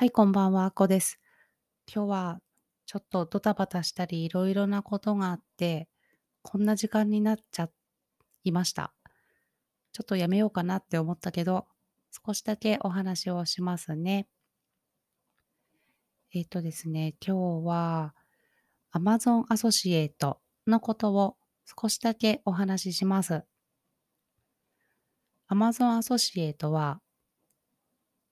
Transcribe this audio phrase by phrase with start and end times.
[0.00, 1.20] はい、こんばんは、あこです。
[1.86, 2.40] 今日は
[2.86, 5.90] ちょっとドタバタしたり、いろいろなことがあって、
[6.40, 7.68] こんな時間になっちゃ
[8.42, 8.94] いました。
[9.92, 11.66] ちょっとやめようかなって思ったけど、
[12.26, 14.26] 少しだけお話をしますね。
[16.32, 18.14] えっ、とですね、今日は
[18.94, 21.36] Amazon アソシエイトのことを
[21.78, 23.42] 少しだけお話しします。
[25.50, 27.02] Amazon アソシエイトは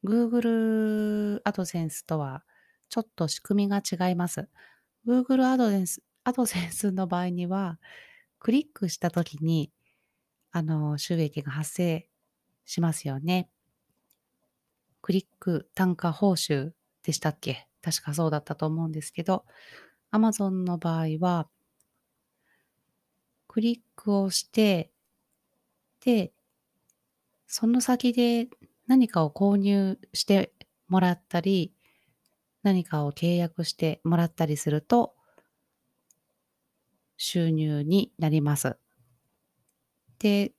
[0.05, 2.45] Google AdSense とは
[2.89, 4.49] ちょっと仕組みが違います。
[5.07, 7.79] Google AdSense, AdSense の場合には、
[8.39, 9.73] クリックしたときに、
[10.53, 12.09] あの、収益が発生
[12.67, 13.49] しますよね。
[15.03, 17.69] クリック単価報酬でしたっけ？
[17.83, 19.45] 確かそうだったと思うんですけど、
[20.13, 21.49] Amazon の場合は、
[23.49, 24.93] クリックをして、
[26.01, 26.33] で、
[27.47, 28.49] その先で
[28.89, 30.53] 何かを購入して
[30.89, 31.73] もらったり、
[32.63, 35.15] 何かを契約してもらったりすると、
[37.19, 38.79] 収入になります。
[40.19, 40.53] で、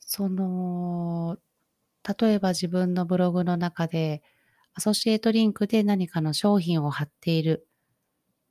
[0.00, 1.38] その、
[2.20, 4.22] 例えば自分のブログの中で、
[4.74, 7.70] アソシエイトリンクで何かの商品を貼っているっ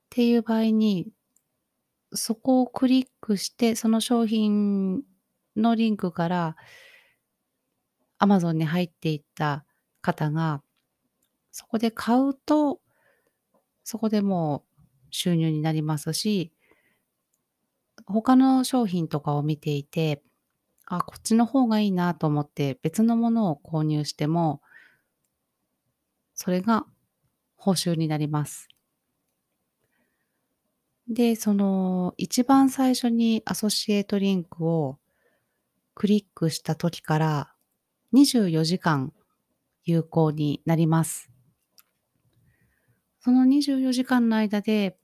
[0.10, 1.10] ていう場合に、
[2.14, 5.04] そこをクリックして、その商品
[5.56, 6.56] のリンクから
[8.26, 9.66] Amazon に入っていった
[10.02, 10.62] 方が、
[11.52, 12.82] そこで買うと、
[13.84, 16.52] そこでもう収入になりますし、
[18.06, 20.22] 他の商品とかを見ていて、
[20.86, 24.62] あ、こっちの方がいいなと思って別のものを購入しても、
[26.34, 26.86] それが
[27.56, 28.68] 報酬になります。
[31.08, 34.98] で、その一番最初にアソシエイトリンクを
[35.94, 37.55] クリックした時から
[38.14, 39.14] 24時間
[39.84, 41.30] 有効になります。
[43.20, 44.98] その24時間の間で、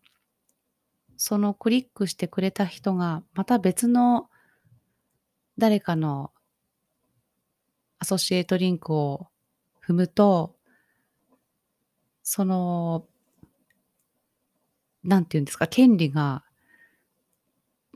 [1.17, 4.29] そのクリックしてくれた人がまた別の
[5.57, 6.31] 誰かの
[7.99, 9.27] アソシエイトリンクを
[9.87, 10.55] 踏むと、
[12.23, 13.05] その、
[15.03, 16.43] なんていうんですか、権利が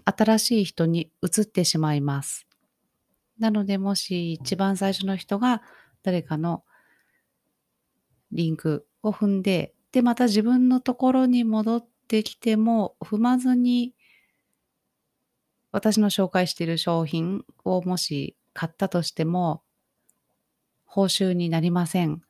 [0.05, 2.45] 新しい人に移ってしまいます。
[3.39, 5.61] なので、もし一番最初の人が
[6.03, 6.63] 誰かの
[8.31, 13.93] リンクを踏んで、で、また自分のところに戻ってきても、踏まずに、
[15.71, 19.61] 私の紹介している商品をもし買ったとしても、
[20.85, 22.21] 報酬になりません。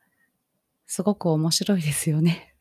[0.86, 2.54] すごく面白いですよね。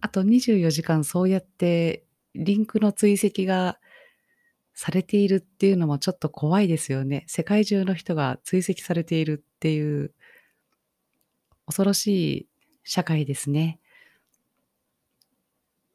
[0.00, 3.78] あと24時間そうやってリンクの追跡が
[4.74, 7.24] されているっていうのもちょっと怖いですよね。
[7.28, 10.12] 世界中の人が追跡されているっていう
[11.66, 12.48] 恐ろしい
[12.82, 13.78] 社会ですね。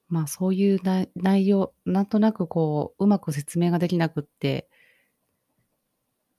[0.07, 0.79] まあそういう
[1.15, 4.67] 内容、なんとなくこう、うまく説明ができなくって、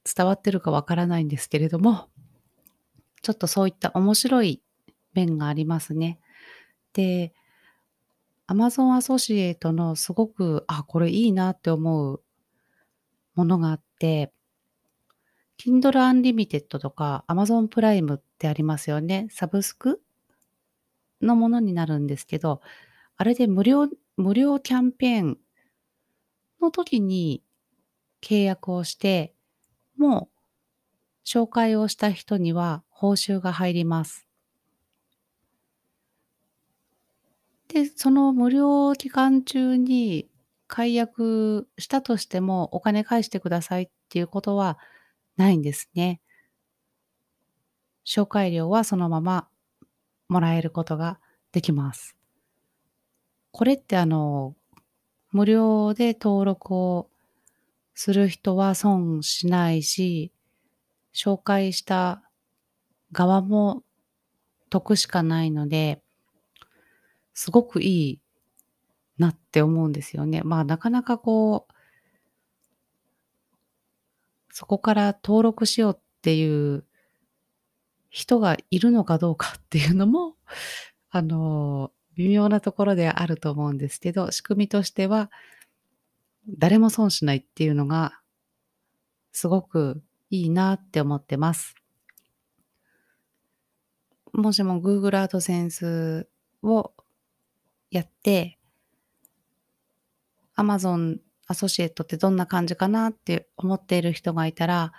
[0.04, 2.08] 伝わってるかわからないんですけれども、
[3.22, 4.62] ちょっとそういった面白い
[5.14, 6.18] 面がありますね。
[6.94, 7.32] で、
[8.48, 12.22] Amazon アソシエイトのすごく、あ、これいいなって思う
[13.40, 14.32] ものがあって、
[15.58, 19.28] Kindle Unlimited とか Amazon プライムってありますよね。
[19.30, 20.02] サブスク
[21.22, 22.60] のものになるんですけど、
[23.16, 25.38] あれで無料、無料キャンペーン
[26.60, 27.42] の時に
[28.20, 29.34] 契約をして、
[29.96, 30.28] も
[31.24, 34.26] う紹介をした人には報酬が入ります。
[37.68, 40.28] で、その無料期間中に
[40.70, 44.78] 解約したとしてもお金返してくださいっていうことは
[45.36, 46.20] ないんですね。
[48.06, 49.48] 紹介料はそのまま
[50.28, 51.18] もらえることが
[51.50, 52.14] できます。
[53.50, 54.54] これってあの、
[55.32, 57.10] 無料で登録を
[57.94, 60.30] する人は損しないし、
[61.12, 62.22] 紹介した
[63.10, 63.82] 側も
[64.70, 66.00] 得しかないので、
[67.34, 68.20] すごくいい
[69.20, 70.42] なって思うんですよね。
[70.42, 71.74] まあなかなかこう、
[74.52, 76.84] そこから登録しようっていう
[78.08, 80.36] 人がいるのかどうかっていうのも、
[81.10, 85.30] あの、微妙なところであると思うんですけど、仕組みとしては、
[86.48, 88.20] 誰も損しないっていうのが、
[89.32, 91.74] すごくいいなって思ってます。
[94.32, 96.26] もしも Google AdSense
[96.62, 96.92] を
[97.90, 98.59] やって、
[100.60, 104.92] Amazon アソシエイトってどんな感じかなって思っている人がいたら、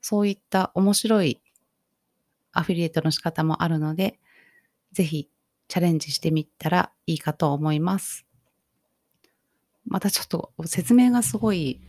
[0.00, 1.40] そういった面白い
[2.52, 4.18] アフィリエイトの仕方もあるので、
[4.92, 5.28] ぜひ
[5.68, 8.26] チャレンジしてみたらいいかと思います。
[9.86, 11.80] またちょっと説明がすごい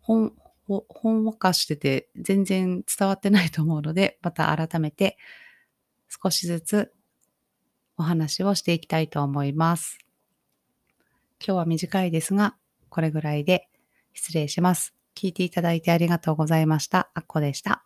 [0.00, 0.32] ほん
[0.66, 5.16] ほほんわかしてて全然伝わってないと思うので、また改めて
[6.08, 6.92] 少しずつ
[7.96, 9.98] お話をしていきたいと思います。
[11.44, 12.56] 今日は短いですが、
[12.88, 13.68] これぐらいで
[14.12, 14.94] 失礼します。
[15.14, 17.10] 聞いていただいてありがとうございました。
[17.14, 17.84] あっこでした。